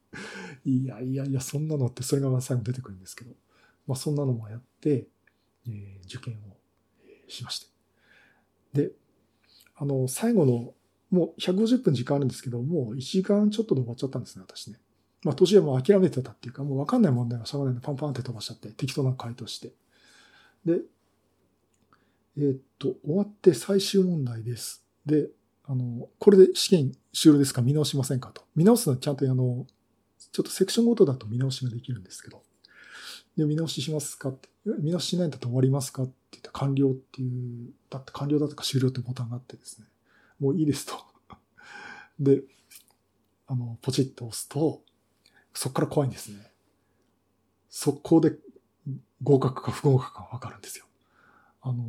[0.67, 3.31] いやいやいや、そんなのって、それが最後出てくるんですけど、
[3.87, 5.07] まあそんなのもやって、
[5.69, 6.57] えー受験を
[7.29, 7.67] しまして。
[8.73, 8.91] で、
[9.77, 10.75] あの、最後の、
[11.11, 14.81] もう150分時間あるんですけど、もう1時間ちょっとで終わっちゃったんですね、私ね。
[15.27, 19.73] まあ途中でもう諦めてたっていうか、もうわかんない問題はしょうがないんで、パンパンって飛ばしちゃって、適当な回答して。
[20.65, 20.81] で、
[22.39, 24.85] えーっと、終わって最終問題です。
[25.05, 25.29] で、
[25.65, 27.61] あの、これで試験終了ですか？
[27.61, 28.43] 見直しませんかと。
[28.55, 29.67] 見直すのはちゃんとあの、
[30.31, 32.43] ちょっとセクションごとだと見直しができるんですけど。
[33.37, 34.49] で、見直ししますかって。
[34.81, 39.87] 見直ししないんだと終わりますかって言って完了っていう、だって完了だとか終了ってボタンがあってですね。
[40.39, 40.95] もういいですと。
[42.21, 42.43] で、
[43.47, 44.83] あの、ポチッと押すと、
[45.57, 46.39] そこから怖いんですね。
[47.69, 48.37] 速攻で
[49.23, 50.87] 合格か不合格かわかるんですよ。
[51.63, 51.85] あの、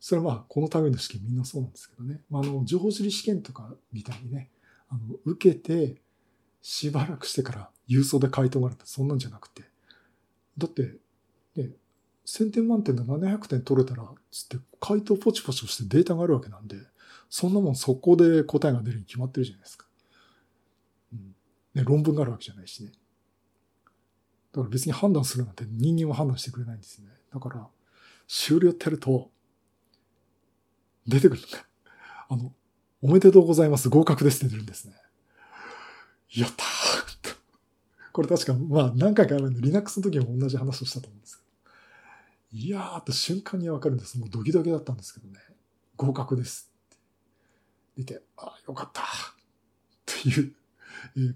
[0.00, 2.20] それはまあ、このための試験みんなそうなんですけどね。
[2.30, 4.50] まあ、あの、情報処理試験とかみたいにね、
[4.88, 6.00] あの、受けて、
[6.62, 9.62] しばらくしてから郵送で回答があるってそんなんじゃなくて。
[10.56, 10.96] だって、
[11.56, 11.70] ね、
[12.26, 16.76] 1000点満点で700点取れたら、つって回答ポチポチしてデータがあるわけなんで、
[17.30, 19.87] そんなもん速攻で答えが出るに決まってるじゃないですか。
[21.78, 22.92] ね、論文があるわけじゃないしね。
[24.52, 27.08] だから別に判断するなんて人間は判断してくれないんですね。
[27.32, 27.66] だから、
[28.26, 29.30] 終了ってやると、
[31.06, 31.66] 出てくるのが、
[32.28, 32.54] あの、
[33.00, 34.94] おめでとうございます、合格ですって出るんですね。
[36.34, 36.88] やったー
[38.12, 41.48] これ確か、まあ何回かあるんで、Linux の時も同じ話をしたと思うんですけど。
[42.50, 44.18] いやーって瞬間にわかるんです。
[44.18, 45.38] もうドキドキだったんですけどね。
[45.96, 46.96] 合格ですって。
[47.96, 49.04] 見て、ああ、よかったっ
[50.04, 50.52] ていう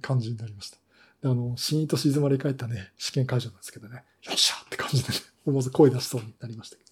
[0.00, 0.78] 感じになりました。
[1.22, 5.14] であの、死にと静まり返ったね、試験会場なんですけどね、よっしゃって感じでね、
[5.46, 6.82] 思わず声出しそうになりましたけ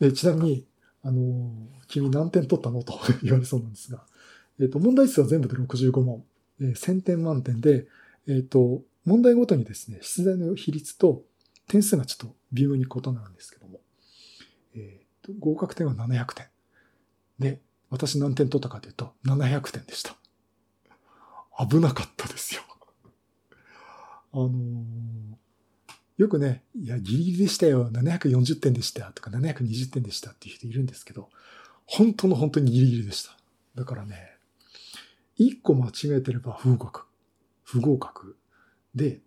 [0.00, 0.10] ど。
[0.10, 0.66] で、ちなみに、
[1.02, 1.50] あの
[1.86, 2.82] 君何点取ったの？
[2.82, 4.02] と言われそうなんですが、
[4.60, 6.24] えっ、と、問題数は全部で65問。
[6.60, 7.86] えー1000点満点で、
[8.28, 11.24] えっ、と、問題ごとにですね、出題の比率と
[11.68, 13.80] 点数がちょっと微妙に異なるんですけども、
[14.74, 16.46] えっ、と、合格点は700点。
[17.38, 20.16] で、私何点取ったかというと、700点でした。
[21.58, 22.62] 危なかったですよ。
[24.32, 25.34] あのー
[26.16, 31.28] よくね、いや、ギリギリでしたよ、740点でしたとか720点でしたっていう人いるんですけど、
[31.86, 33.36] 本当の本当にギリギリでした。
[33.74, 34.36] だからね、
[35.36, 37.06] 一個間違えてれば不合格。
[37.64, 38.36] 不合格。
[38.94, 39.20] で、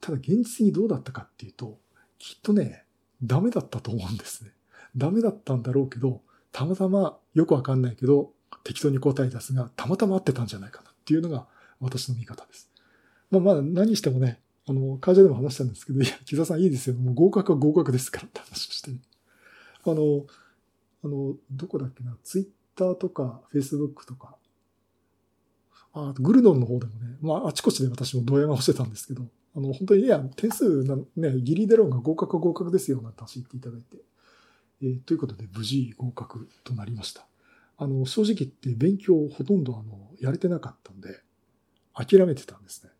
[0.00, 1.80] ただ現実にどうだったかっていうと、
[2.18, 2.84] きっとね、
[3.22, 4.52] ダメだったと思うんですね。
[4.96, 11.46] ダメだったんだろうけど、たまたまよくわかんないけど、適当に答え出すが、たまたま合ってたんじゃないかなっていうのが
[11.78, 12.68] 私の見方です。
[13.30, 16.96] まあまあ何してもね、あの、会社でも話したんですけど、いや、木澤さんいいですよ。
[16.96, 18.98] もう合格は合格ですからって話をして、ね、
[19.84, 20.26] あの、
[21.04, 24.36] あの、どこだっけな、ツイッターとか、フェイスブックとか、
[25.92, 29.22] あグルドンの方でもね、まあ、あちこちで私もドヤ顔してたんですけど、
[29.54, 33.98] あの、本当に、いや、点数な、ね、ギリデロンが合格は合格ですよ、なんて話言っていただいて、
[34.82, 37.26] えー、ということで、無事合格となりました。
[37.78, 41.20] あの、正直言って勉強をほとんどあの、やれてなかったんで、
[41.94, 42.90] 諦めてたんですね。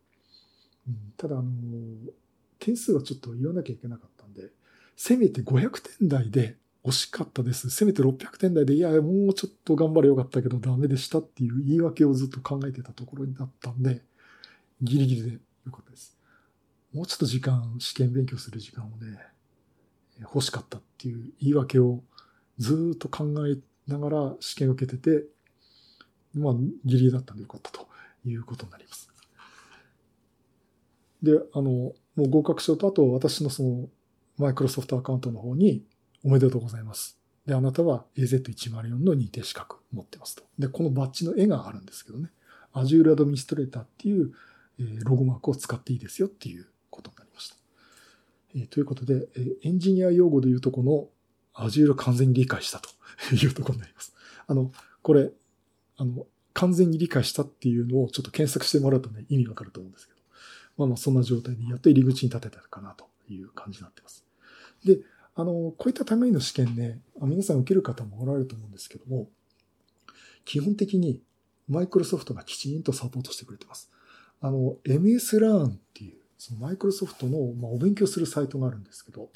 [0.88, 1.50] うん、ただ、あの、
[2.58, 4.50] 点数はちょっと言わなきゃいけなかったんで、
[4.96, 7.70] せめて500点台で惜しかったです。
[7.70, 14.02] せめて600点台で、いや、もうちょっと頑張れよかったけどダメでしたっていう言い訳をずっと考えてたところになったんで、
[14.82, 16.16] ギリギリでよかったです。
[16.92, 19.18] もうちょっと時間、試験勉強する時間をね、
[20.20, 22.02] 欲しかったっていう言い訳を
[22.58, 25.26] ずっと考えながら試験を受けてて、
[26.34, 27.86] まあ、ギリギリだったんでよかったと
[28.24, 29.10] いうことになります。
[31.22, 33.88] で、あの、もう合格証と、あと私のその、
[34.38, 35.84] マイクロソフトアカウントの方に、
[36.24, 37.18] おめでとうございます。
[37.46, 40.42] で、あなたは AZ104 の認定資格持ってますと。
[40.58, 42.30] で、このバッジの絵があるんですけどね。
[42.74, 44.32] Azure Administrator っていう、
[44.78, 47.56] え、ロゴマークを使っていいですよっていうことになりました。
[48.54, 51.08] えー、ということで、え、エンジニア用語で言うとこの
[51.54, 52.90] Azure 完全に理解したと
[53.32, 54.14] いうところになります。
[54.46, 55.30] あの、これ、
[55.96, 60.20] あの、完全に理解したっていうのをちょっと検索してもらうとね、意味わかると思うんですけど。
[60.78, 64.24] まあまあ、そんな状態でやっと入り口に立てたかなという感じになってます。
[64.84, 65.00] で、
[65.34, 69.28] あの、こういった類の試験ね、皆さん受ける方もおられると思うんですけども、
[70.44, 71.20] 基本的に
[71.68, 73.90] マイクロソフトがきちんとサポートしてくれてます。
[74.40, 79.28] あの、MS Learn っていう、そのマイクロソフトの、まあ、お勉強するサイトがあるんですけど、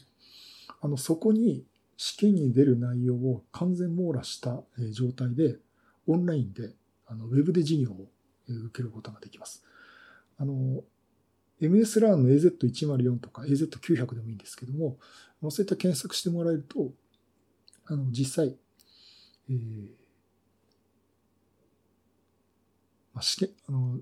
[0.81, 1.65] あの、そこに
[2.03, 5.59] 試験に出る内容を完全網羅した状態で、
[6.07, 6.71] オンラインで、
[7.07, 8.09] あの、ウェブで授業を
[8.49, 9.63] 受けることができます。
[10.39, 10.83] あの、
[11.61, 14.97] MS ラーンの AZ104 とか AZ900 でもいいんですけども、
[15.51, 16.91] そういった検索してもらえると、
[17.85, 18.57] あの、実際、
[19.51, 19.89] えー、
[23.13, 23.99] まあ、試験、あの、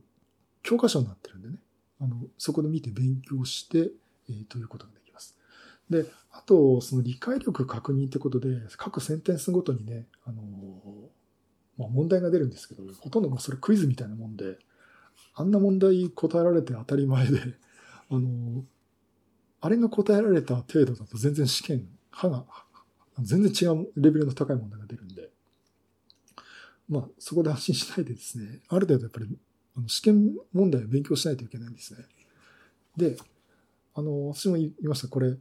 [0.63, 1.57] 教科書になってるんでね、
[2.01, 3.91] あの、そこで見て勉強して、
[4.29, 5.08] えー、ということができます。
[5.91, 10.43] で、あと、その理解力確認ってことで、各センテンスごとにね、あの、
[11.79, 14.59] まあ、問題が出るんですけど、ほとんどもうそれクイズみたいなもんで、
[15.35, 17.41] あんな問題答えられて当たり前で、
[18.11, 18.65] あの、
[19.61, 22.45] あれが答えられた程度だと全然試験、歯が、
[23.21, 25.31] 全然違うレベルの高い問題が出るんで、
[26.89, 29.39] まあ、そこで安心しないでですね、ある程度やっぱり、
[29.77, 32.05] あの試験問題を勉強しないといけないんですね。
[32.97, 33.17] で、
[33.95, 35.37] あの、私も言いました、これ、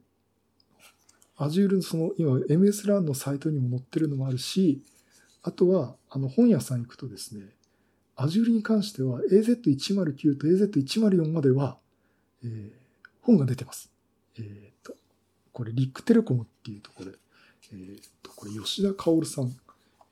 [1.37, 4.81] Azure のその、今、MS ランのサイトにも載ってるのもあるし、
[5.43, 7.45] あとは、あの、本屋さん行くとですね、
[8.15, 11.77] Azure に関しては AZ109 と AZ104 までは、
[12.43, 12.71] えー、
[13.21, 13.91] 本が出てます。
[14.37, 14.95] えっ、ー、と、
[15.53, 17.17] これ、リックテレコムっていうところで、
[17.71, 19.55] えっ、ー、と、これ、吉田薫さん。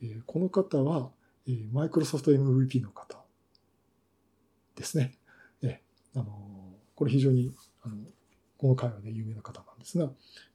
[0.02, 1.10] えー、この方は、
[1.48, 3.18] えー、マイクロソフト MVP の方
[4.76, 5.18] ですね。
[5.64, 6.28] えー、あのー、
[6.96, 7.96] これ非常に、あの、
[8.58, 10.06] この会話で有名な方なんですが、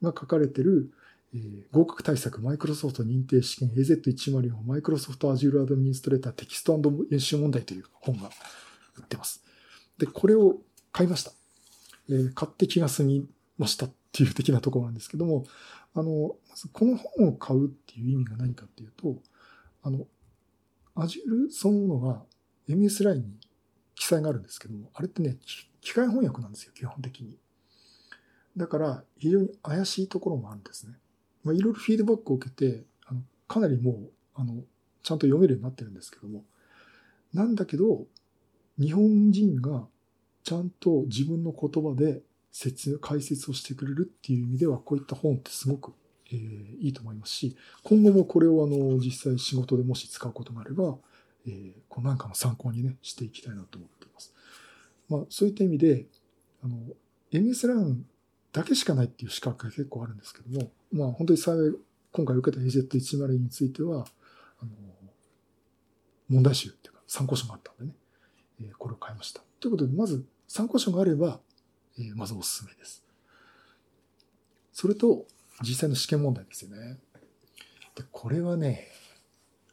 [0.03, 0.91] が書かれてる、
[1.35, 6.81] えー、合格対策マイクロソフト認定試験 AZ104 マイクロソフト Azure アドミニストレーターテキスト
[7.13, 8.31] 演習問題という本が
[8.97, 9.45] 売ってます。
[9.99, 10.57] で、これを
[10.93, 11.33] 買いました。
[12.09, 15.45] えー、買って気が済みましたっていう的なところなんですけども、
[15.95, 19.17] あの、まずこの本を買うっていう意味が何かっていうと、
[19.83, 20.07] あの、
[20.97, 22.23] Azure そのものが
[22.69, 23.39] MS ラインに
[23.95, 25.37] 記載があるんですけども、あれってね、
[25.81, 27.37] 機械翻訳なんですよ、基本的に。
[28.57, 30.95] だから、非常に怪しいところもあるんですね。
[31.45, 34.63] まあ、いろいろフィードバックを受けて、あのかなりもう、あの、
[35.03, 36.45] ちゃんと読めるようになってるんですけども、
[37.33, 38.07] なんだけど、
[38.79, 39.87] 日本人が
[40.43, 45.93] ちゃんと自分の言葉で説、解説をしてくれるっていう意味では、こういった本ってすごく、
[46.33, 50.97] えー、いいと思いますし、今後もこれをあの、実際仕事でもし使うことがあれば、
[51.47, 54.35] えー、こうなんかの参考にね、していきたいなと思っています。
[55.09, 56.07] まあ、そういった意味で、
[56.63, 56.77] あの、
[57.33, 58.05] MS ラン
[58.53, 61.73] だけしかないっていう資格が結構あるんですけども、まあ本当に幸い、
[62.13, 64.05] 今回受けた AZ102 については、
[64.61, 64.71] あの、
[66.29, 67.93] 問題集っていうか参考書があったんでね、
[68.61, 69.43] えー、これを買いました。
[69.61, 71.41] ということで、まず参考書があれば、
[71.99, 73.05] えー、まずおすすめです。
[74.73, 75.27] それと
[75.63, 76.99] 実際の試験問題ですよね。
[77.95, 78.89] で、これはね、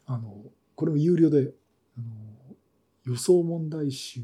[0.06, 0.36] あの、
[0.74, 1.52] これも有料で、
[1.96, 2.06] あの
[3.04, 4.22] 予想問題集っ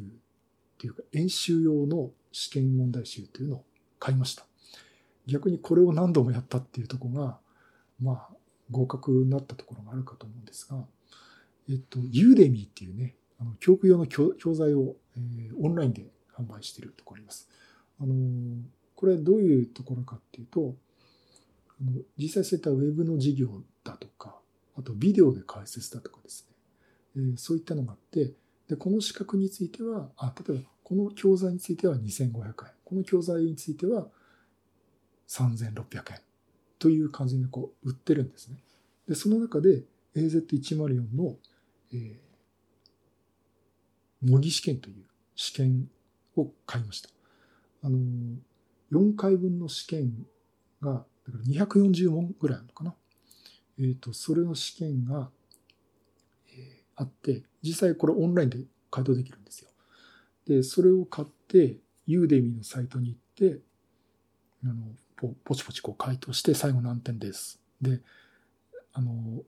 [0.79, 3.65] ていうか演習用の試験問題集というのを
[4.05, 4.45] 買いました。
[5.27, 7.39] 逆にこれを何度もやったっていうところが、
[8.03, 8.29] まあ、
[8.71, 10.85] 合格になったところがあるかと思うんですが、
[11.71, 16.05] えっと、ユーデミーっていうね、あの教育用の教材を、えー、オンラインで
[16.37, 17.49] 販売しているところあります。
[17.99, 18.15] あの
[18.95, 20.75] これはどういうところかっていうと、
[21.81, 23.49] あの実際そういったウェブの授業
[23.85, 24.37] だとか、
[24.77, 26.57] あとビデオで解説だとかですね、
[27.17, 28.35] えー、そういったのがあって、
[28.69, 34.07] で、この資格については、あ、例えばこの教材については2500円、この教材については
[35.29, 36.21] 3600円
[36.79, 38.59] という感じでこう売ってるんですね。
[39.09, 39.83] で、その中で
[40.15, 41.37] AZ104 の、
[41.93, 45.89] えー、模擬試験という試験
[46.37, 47.09] を買いました。
[47.83, 48.37] あのー、
[48.93, 50.27] 4回分の試験
[50.81, 50.93] が、
[51.27, 52.95] だから240問ぐらいあるのかな。
[53.79, 55.31] えっ、ー、と、それの試験が、
[56.49, 58.59] えー、あって、実際これオンラインで
[58.91, 59.71] 回答できるんですよ。
[60.47, 63.61] で、それを買って、ユーデミーのサイトに行って、
[64.65, 64.75] あの、
[65.17, 67.61] ポポチポチこう回答して最後何点です。
[67.81, 68.01] で、
[68.93, 69.43] あの、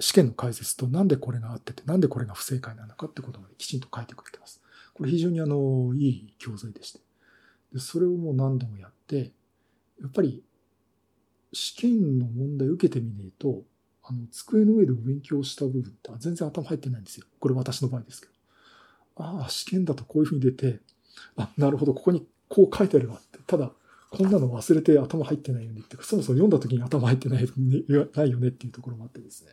[0.00, 4.62] 試験の解説となんでこれが合ってて、なんでこれが不正解なのかってことまできちんと書いてくれてます。
[4.94, 7.00] これ非常にあの、いい教材でして。
[7.72, 9.32] で、それをもう何度もやって、
[10.00, 10.42] やっぱり
[11.52, 13.62] 試験の問題を受けてみねえと、
[14.02, 17.26] あの、机の上でお勉強した部分って全然頭入ってないんですよ。
[17.38, 18.31] これ私の場合ですけど。
[19.16, 20.80] ああ、試験だとこういうふうに出て、
[21.36, 23.38] あ、なるほど、ここにこう書いてあるわって。
[23.46, 23.72] ただ、
[24.10, 27.48] こんなの忘れて頭入ってないよねってそもそも読んだ時に頭入ってない
[28.14, 29.52] ないよねっていうところもあってですね。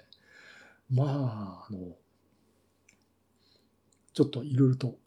[0.90, 1.96] まあ、あの、
[4.14, 4.98] ちょっといろいろと、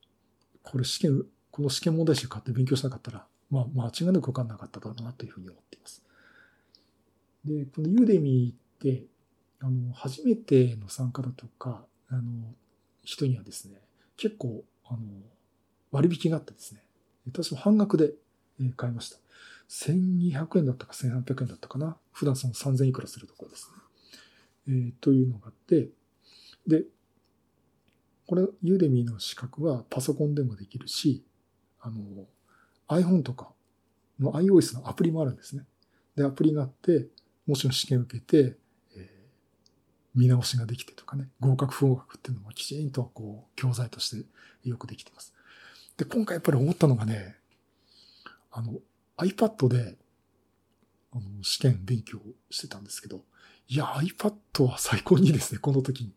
[0.63, 6.03] これ試験、この試験問題集買って勉強しなかったら、まあ、間違いなくわかんなかっただろうなというふうに思っています。
[7.45, 9.05] で、このユーデミーって、
[9.61, 12.55] あの、初めての参加だとか、あの、
[13.03, 13.83] 人にはですね、
[14.17, 14.99] 結構、あの、
[15.91, 16.83] 割引があってですね、
[17.27, 18.13] 私も半額で
[18.77, 19.19] 買いました。
[19.69, 21.97] 1200円だったか1800円だったかな。
[22.13, 23.83] 普段その3000いくらするところですね。
[24.69, 25.89] えー、というのがあって、
[26.67, 26.85] で、
[28.27, 31.25] これ、ユーデミーの資格はパソコンでもできるし、
[31.81, 32.27] あの、
[32.89, 33.53] iPhone とか
[34.19, 35.65] の iOS のアプリもあるんですね。
[36.17, 37.09] で、アプリがあって、
[37.47, 38.57] もちろん試験受けて、
[40.15, 45.33] 見直しができてとかね、合格不合格っていうのもきちんとこう、教材としてよくできてます。
[45.97, 47.37] で、今回やっぱり思ったのがね、
[48.51, 48.75] あの、
[49.17, 49.97] iPad で、
[51.13, 52.19] あの、試験勉強
[52.51, 53.25] してたんですけど、
[53.69, 56.13] いや、iPad は最高にいいですね、この時に。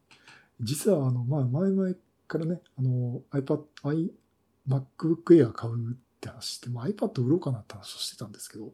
[0.61, 1.93] 実は、あの、まあ、前々
[2.27, 4.11] からね、あの、iPad、i、
[4.67, 8.73] MacBook Air 買うって話して、まあ、iPad 売ろうかなって話をしてたんですけど、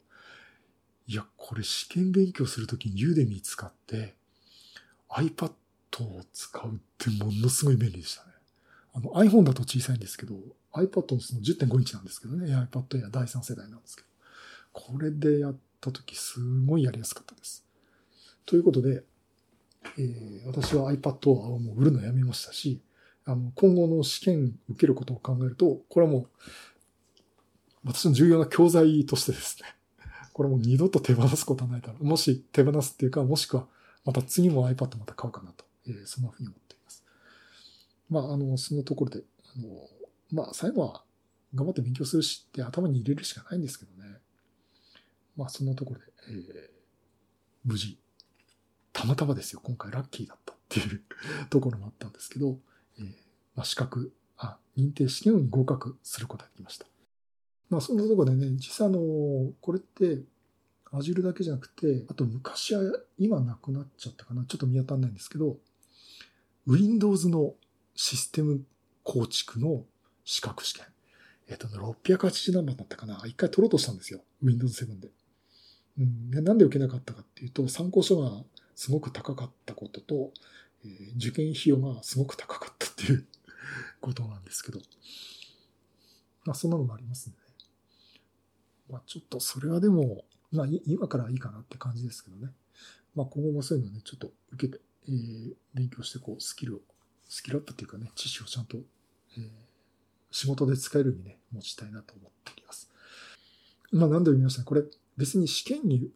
[1.08, 4.16] いや、これ試験勉強するときに Udemy 使って、
[5.12, 5.52] iPad
[6.04, 8.32] を使うってものすごい便利でしたね。
[8.94, 10.36] あの iPhone だと小さいんですけど、
[10.74, 14.08] iPad のその10.5インチなんですけどね、iPad Air 第3世代なんですけど、
[14.74, 17.66] これでやったときすごいやりやすかったです。
[18.46, 19.04] ということで、
[19.98, 22.82] えー、私は iPad をもう売るのやめましたし、
[23.26, 26.28] あの、今後の試験受けることを考えると、これはもう、
[27.84, 29.76] 私の重要な教材としてですね、
[30.34, 32.06] これもう二度と手放すことはないだろう。
[32.06, 33.68] もし手放すっていうか、もしくは、
[34.06, 37.04] また次も iPad また買おうかなと、えー、そんなふうに思っています。
[38.10, 39.24] まあ、あの、そのところで、
[39.56, 39.88] あの、
[40.32, 41.04] まあ、最後は
[41.54, 44.18] 頑張って勉強するしって頭に入れるしかないんですけどね。
[45.36, 46.70] まあ、そんなところで、えー、
[47.66, 47.98] 無事、
[48.94, 51.04] たまたまですよ、今回ラッキーだったっていう
[51.50, 52.60] ところもあったんですけど、
[52.98, 53.06] えー、
[53.56, 56.88] まあ、資格、あ、認定試験に合格することができました。
[57.70, 59.00] まあ、そんなところでね、実際あの、
[59.62, 60.22] これって、
[60.94, 62.82] Azure だけじゃなくて、あと昔は、
[63.18, 65.58] 今なくなっちゃったかな、ちょっと見当たんないんですけど、
[66.68, 67.54] Windows の
[67.96, 68.64] システム
[69.04, 69.86] 構築の
[70.26, 70.86] 資格試験。
[71.48, 73.22] えっ、と、680何番だったかな。
[73.26, 74.22] 一回取ろうとしたんですよ。
[74.42, 75.10] Windows 7で。
[76.00, 78.44] うん、なんで受けなかったかっていうと、参考書が
[78.76, 80.32] すごく高かったことと、
[80.86, 83.28] えー、受験費用がすごく高かったっていう
[84.00, 84.80] ことなんですけど。
[86.44, 87.36] まあ、そんなのもありますね。
[88.90, 92.52] まあ、ちょっとそれはでも、まあ、今からいいかなって感じですけどね。
[93.16, 96.80] まあ、今後もそういうのね、ちょっと受けて、えー、勉強して、こう、スキルを、
[97.28, 99.44] スキルアップっていうかね、知識をちゃんと、えー、
[100.32, 102.90] 仕事で使えるようにね、持ちたいなと思っております。
[103.92, 104.66] まあ、何度も言いましたね。
[104.66, 104.84] これ、
[105.18, 106.10] 別に試験に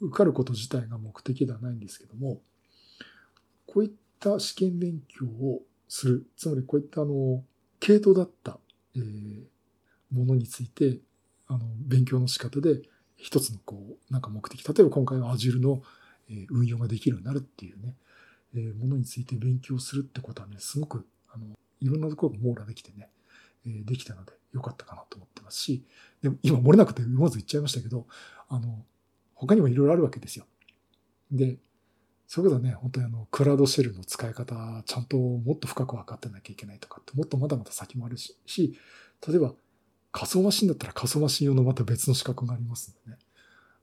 [0.00, 2.40] 受かること自体が目的ではないんですけども、
[3.66, 7.44] こういった試験勉強をする、つまりこういったあの、
[7.80, 8.58] 系統だった、
[8.96, 9.42] えー、
[10.12, 10.98] ものについて、
[11.46, 12.82] あの、勉強の仕方で
[13.18, 15.82] 一つのこう、なんか目的、例えば今回は Azure の
[16.50, 17.94] 運用ができるようになるっていうね、
[18.54, 21.46] えものについて勉強するってことはね、すごく、あの、
[21.80, 23.10] いろんなところが網羅できてね、
[23.66, 25.84] えできたので良かったかなと思ってますし、
[26.22, 28.06] でも今漏れなくて思わず言っちゃいましたけど、
[28.48, 28.84] あの、
[29.34, 30.46] 他にもいろいろあるわけですよ。
[31.30, 31.58] で、
[32.26, 38.38] それこそね、本当にあの、クラウドシェルの使い方、ちゃんともっと深く分かってなきゃいけないとかって、もっとまだまだ先もあるし、
[39.26, 39.54] 例えば
[40.12, 43.18] 仮想マシンだったら仮想マシン用のまた別の資格がありますんでね。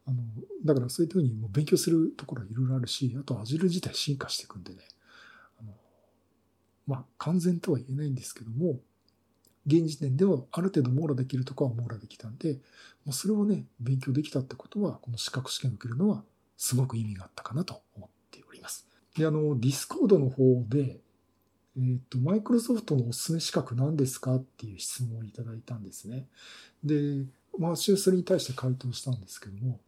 [0.07, 0.23] あの、
[0.63, 4.81] だからそういうふうにもう勉強するところはいろいろあるし、あと Azure 自体進化していくんでね、
[5.59, 5.73] あの、
[6.87, 8.79] まあ、完全とは言えないんですけども、
[9.65, 12.53] 現時点ではある程度網羅できるところは網羅できたんで、
[13.03, 16.23] もうそれをね、勉強できたってことは、この資格試験を受けるのは
[16.57, 18.87] すごく意味があったかなと思っております。
[19.17, 20.99] で、あの、ディスコードの方で、
[21.77, 26.27] えっ、ー、と、マイクロソフトのおすすめ資格何ですかっていう質問をいただいたんですね。
[26.83, 27.25] で、
[27.57, 29.79] まあ、それに対して回答したんですけども、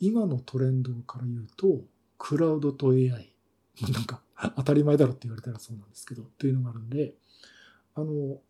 [0.00, 1.84] 今のトレンドから言うと、
[2.18, 3.32] クラウドと AI。
[3.92, 4.22] なんか、
[4.56, 7.14] 当たり前だろって言われたらそうなんですけど、というのがあるんで、
[7.94, 8.40] あの、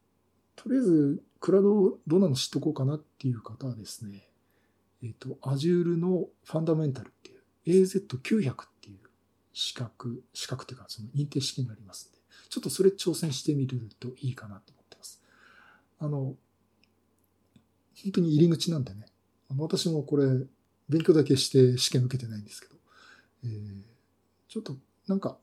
[0.57, 4.29] とりあえず、クラウドどんなの知っとこうかなっていう方はですね、
[5.03, 8.99] えっ、ー、と、Azure のファンダメンタルっていう AZ900 っていう
[9.53, 12.12] 資格、資格っていうかその認定試験があります、
[12.53, 15.23] ちょっとそれ挑戦してみるといいかなと思ってます。
[15.99, 16.35] あの、
[18.03, 19.07] 本当に入り口なんでね、
[19.51, 20.27] あの私もこれ、
[20.87, 22.75] 勉強だけして試験受けてないんですけど、
[23.45, 23.83] えー、
[24.49, 24.77] ちょっと
[25.07, 25.39] なんか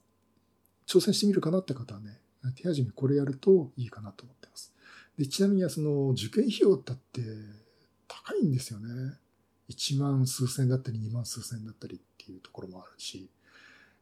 [0.86, 2.20] 挑戦してみるかなって方はね、
[2.56, 4.72] 手始めこれやるといいかなと思ってます。
[5.18, 7.22] でちなみにその受験費用だって
[8.08, 9.16] 高いんですよね。
[9.72, 13.32] 1万数千だったり2万数千だったりっていうところもあるし。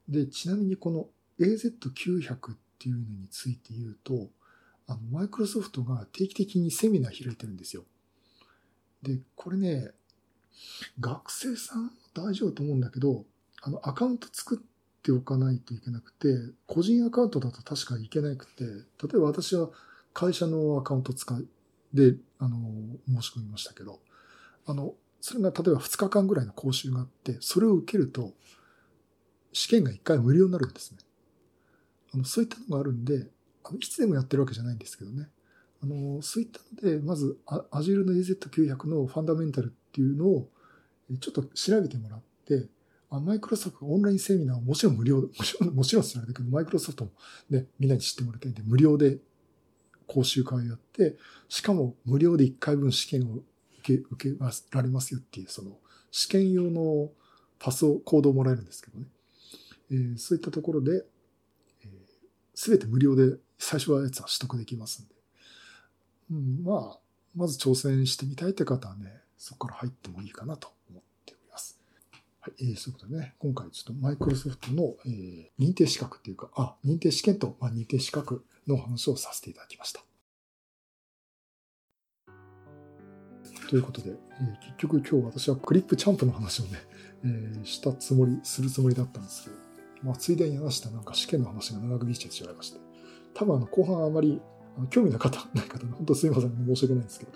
[0.09, 1.07] で、ちなみにこの
[1.39, 4.29] AZ900 っっていうのについて言うと、
[4.87, 7.83] あの、マイクロソフトが定期的にセミナー開いてるんですよ。
[9.01, 9.91] で、これね、
[10.99, 13.25] 学生さん大丈夫と思うんだけど、
[13.63, 16.27] あの、アカウント作っておかないといけなくて、
[16.67, 18.71] 個人アカウントだと確かいけなくて、例
[19.15, 19.69] えば私は
[20.13, 21.47] 会社のアカウント使い
[21.93, 22.57] で、あの、
[23.07, 23.99] 申し込みましたけど、
[24.67, 28.33] あの、それが例えば2日間ぐらいの講習があって、それを受けると、
[29.51, 30.99] 試験が1回無料になるんですね。
[32.13, 33.27] あのそういったのがあるんで、
[33.63, 35.27] あのいつでもやってるわけじゃないんですけどね。
[35.81, 40.49] あのそういったので、まず Azure の AZ900 のファンダメンタルっていうのを
[41.19, 42.67] ちょっと調べてもらって、
[43.09, 47.11] マイクロソフトオンラインセミナーはもちろん無料、もちろん、もちろんってけど、マイクロソフトも
[47.49, 49.17] ね、みんなに知ってもらいたいんで、無料で
[50.07, 51.15] 講習会をやって、
[51.47, 53.43] しかも無料で1回分試験を受
[53.81, 54.37] け、受け
[54.71, 55.77] られますよっていう、その
[56.11, 57.11] 試験用の
[57.59, 59.05] パスを、コードをもらえるんですけどね。
[59.89, 61.05] えー、そういったところで、
[62.57, 65.13] す、べ、て無料で最初はやつは取得できますんで。
[66.31, 66.99] うん、まあ、
[67.35, 71.79] まず挑戦してみたいって方はね、そこから入ってもいいかなと思っております。
[72.41, 80.01] はい、えー、そういうことでね、今回ちょっとマイクロソフトの、えー、認定資格っていうか、あ、認定試験と、まあ、認定資格の話をさせていただきました。
[83.69, 86.79] ということで、えー、結局今日私はクリップチャンプの話をね、
[87.23, 89.66] えー、したつもり、するつもりだったんですけど、
[90.03, 92.79] まあ、ついでに話したなんか試験の話が長く引いてしまいまして、
[93.33, 94.41] 多分あの後半あまり
[94.77, 97.31] あの興味の方、ない方、本当すいません、申し訳ないんですけど、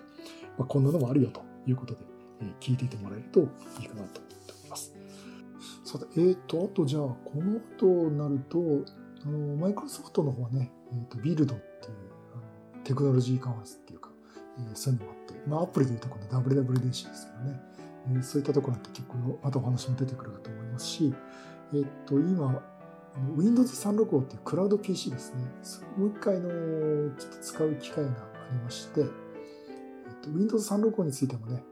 [0.58, 2.02] まあ、こんなのもあるよということで、
[2.42, 4.94] えー、聞いていてもらえるといいかなと思っております。
[5.84, 8.60] さて、えっ、ー、と、あとじゃあ、この後になると、
[9.26, 11.94] あの、マイクロソフトの方はね、え、ー、と、ビルドっていう、
[12.34, 14.10] あのテクノロジーカンファレンスっていうか、
[14.58, 17.60] えー、そういうのもあって、まあ、アプリでいうとこの WWDC ですけどね、
[18.08, 21.14] えー、そういったところって結構、またお話も出てくるかと思いますし、
[21.74, 22.62] えっ、と、今、
[23.36, 25.44] Windows 365っていうクラウド PC ですね。
[25.98, 26.50] もう一回の
[27.18, 28.16] ちょっと使う機会があ
[28.52, 29.08] りまして、えっ
[30.22, 31.64] と、Windows 365についてもね、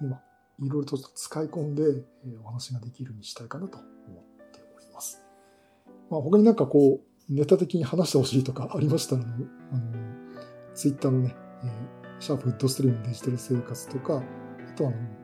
[0.00, 0.20] えー、今、
[0.60, 5.24] いろいろと使い込んで、えー、お話ができるようにしたいかなと思っております。
[6.10, 9.40] まあ、他になんかこう、ネタ的に話してほしいとかありましたら、あの、
[10.74, 14.22] Twitter のね、えー、シャープウッドストリームデジタル生活とか、
[14.68, 15.23] あとはあの、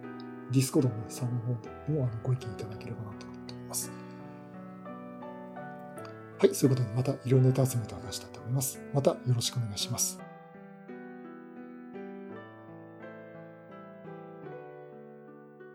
[0.53, 3.91] ディスコードの、ね、サーバーの方でもあのご意見いただければなと思っております。
[6.39, 8.81] はい、そういうことでまたいろんなネタ集めと話したいと思います。
[8.95, 10.30] またよろしくお願いします。